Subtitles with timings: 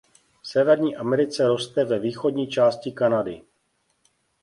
[0.43, 3.41] V Severní Americe roste ve východní části Kanady.